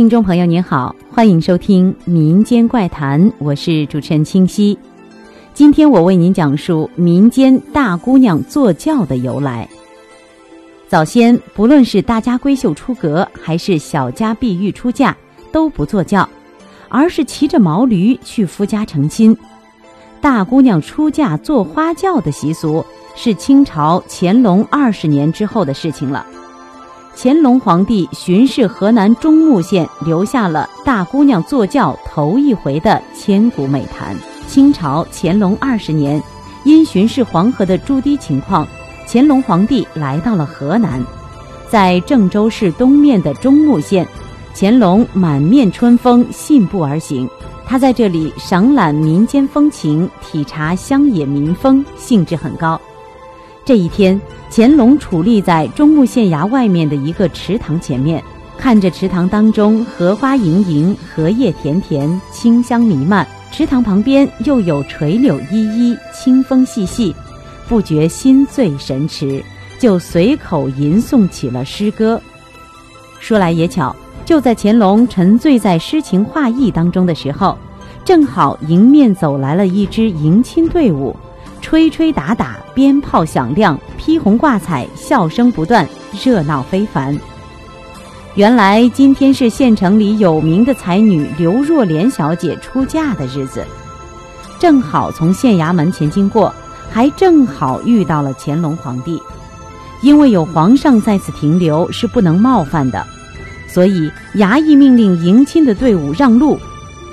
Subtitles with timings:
[0.00, 4.78] 听众朋友您好，欢迎收听《民间怪谈》，我是主持人清溪。
[5.52, 9.68] 今天我为您讲述民间大姑娘坐轿的由来。
[10.88, 15.14] 早先，不论是大家闺秀出阁，还是小家碧玉出嫁，
[15.52, 16.26] 都不坐轿，
[16.88, 19.36] 而是骑着毛驴去夫家成亲。
[20.22, 22.82] 大姑娘出嫁坐花轿的习俗，
[23.14, 26.24] 是清朝乾隆二十年之后的事情了。
[27.14, 34.16] 乾隆皇帝巡视河南中牟县，留下了大姑娘坐轿头一回的千古美谈。
[34.46, 36.22] 清朝乾隆二十年，
[36.64, 38.66] 因巡视黄河的筑堤情况，
[39.06, 41.04] 乾隆皇帝来到了河南，
[41.68, 44.06] 在郑州市东面的中牟县，
[44.54, 47.28] 乾隆满面春风，信步而行。
[47.66, 52.80] 他在这里赏览民间风情，体察乡野民风，兴致很高。
[53.70, 54.20] 这一天，
[54.50, 58.20] 乾隆矗立在中牟县衙外面的一个池塘前面，
[58.58, 67.14] 看着池塘当中荷花盈盈，荷叶田田，清香弥漫；池塘旁边又有垂柳依依，清风细细，
[67.68, 69.40] 不觉心醉神驰，
[69.78, 72.20] 就随口吟诵起了诗歌。
[73.20, 77.56] 说来也巧，就在乾隆沉醉在诗情画意当中的时候，
[78.04, 81.14] 正好迎面走来了一支迎亲队伍。
[81.62, 85.86] 吹吹打打，鞭炮响亮，披红挂彩，笑声不断，
[86.24, 87.14] 热闹非凡。
[88.36, 93.62] 原来今天是县城里有名的才女刘若莲小姐出嫁的日子，
[94.58, 96.50] 正好从县衙门前经过，
[96.90, 99.20] 还正好遇到了乾隆皇帝。
[100.00, 103.06] 因为有皇上在此停留，是不能冒犯的，
[103.68, 106.58] 所以衙役命令迎亲的队伍让路。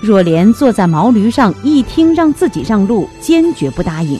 [0.00, 4.16] 若莲坐在毛驴上，一听让自己让路，坚决不答应。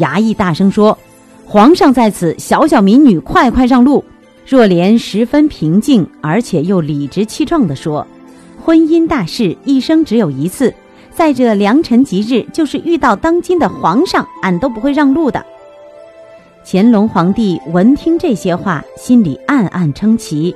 [0.00, 0.98] 衙役大声说
[1.46, 4.04] ：“皇上在此，小小民女快快让路！”
[4.44, 8.04] 若莲十分平静，而且又理直气壮地说
[8.64, 10.74] ：“婚姻大事一生只有一次，
[11.14, 15.44] 在这良辰吉日，就是遇到当今的皇上，俺都不会让路的。”
[16.66, 20.54] 乾隆皇帝闻听这些话，心里暗暗称奇，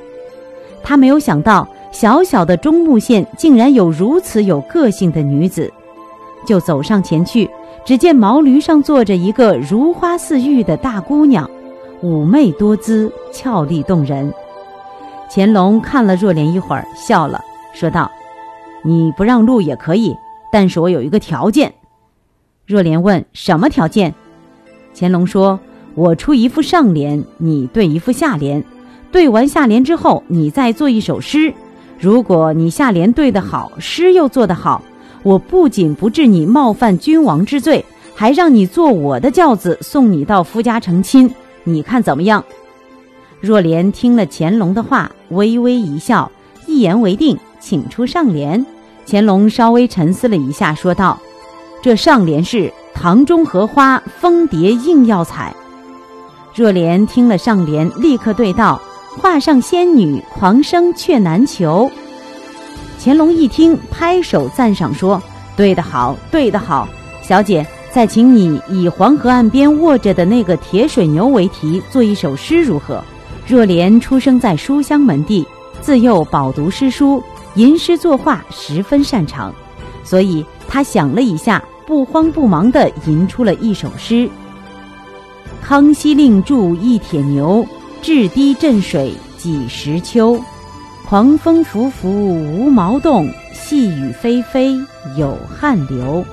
[0.82, 1.68] 他没有想到。
[1.92, 5.72] 小小的中牟县竟然有如此有个性的女子，
[6.44, 7.48] 就走上前去。
[7.84, 11.48] 只见毛驴上坐着一个如花似玉的大姑娘，
[12.02, 14.32] 妩媚多姿，俏丽动人。
[15.30, 17.42] 乾隆看了若莲一会儿，笑了，
[17.74, 18.10] 说道
[18.82, 20.16] ：“你不让路也可以，
[20.50, 21.74] 但是我有一个条件。”
[22.66, 24.14] 若莲问：“什么条件？”
[24.94, 25.60] 乾隆说
[25.94, 28.64] ：“我出一副上联，你对一副下联，
[29.12, 31.52] 对完下联之后，你再做一首诗。”
[31.98, 34.82] 如果你下联对得好，诗又做得好，
[35.24, 41.28] 我不仅不治你冒犯君王之罪，还让你坐我的轿子送你到夫家成亲，
[41.64, 42.44] 你看怎么样？
[43.40, 46.30] 若莲听了乾隆的话，微微一笑，
[46.66, 48.64] 一言为定，请出上联。
[49.06, 51.18] 乾隆稍微沉思了一下，说道
[51.82, 55.54] ：“这上联是‘堂中荷花，蜂蝶映耀彩’。”
[56.54, 58.80] 若莲听了上联，立刻对道。
[59.16, 61.88] 画上仙女狂生却难求。
[63.04, 65.22] 乾隆一听，拍手赞赏说
[65.54, 66.88] ：“对得好，对得好，
[67.20, 73.04] 小姐，再请你以黄河岸边卧着的那个铁水牛为题，做一首诗如何？”
[73.46, 75.46] 若莲出生在书香门第，
[75.82, 77.22] 自幼饱读诗书，
[77.56, 79.54] 吟诗作画十分擅长，
[80.02, 84.26] 所以她想了一下，不慌不忙地吟出了一首诗
[85.60, 87.62] ：“康熙令铸一铁牛。”
[88.00, 90.42] 至堤镇水几时秋？
[91.14, 94.84] 狂风拂拂无毛动，细雨霏霏
[95.16, 96.24] 有汗流。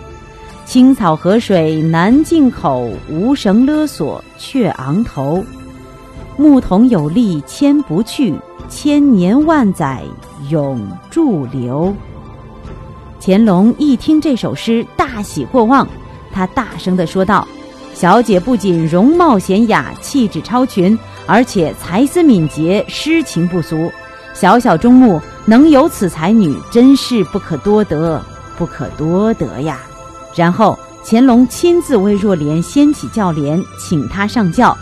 [0.66, 5.46] 青草河水难进口，无绳勒索却昂头。
[6.36, 8.34] 牧童有力牵不去，
[8.70, 10.02] 千年万载
[10.50, 10.82] 永
[11.12, 11.94] 驻留。
[13.20, 15.88] 乾隆一听这首诗，大喜过望，
[16.32, 17.48] 他大声地说道。
[17.94, 20.98] 小姐不仅容貌娴雅、气质超群，
[21.28, 23.92] 而且才思敏捷、诗情不俗。
[24.34, 28.24] 小小中木能有此才女，真是不可多得，
[28.58, 29.80] 不可多得呀！
[30.36, 34.76] 然后乾隆亲自为若莲掀起轿帘，请她上轿，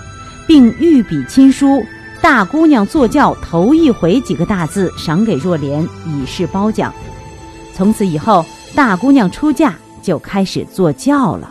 [0.47, 1.81] 并御笔亲书
[2.21, 6.93] “大姑娘坐轿头一回”几个大字，赏给若莲以示褒奖。
[7.73, 11.49] 从此以后，大姑娘出嫁就开始坐轿了。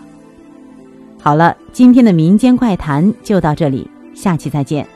[1.20, 4.86] 好了，今天的民间怪谈就到这里，下期再见。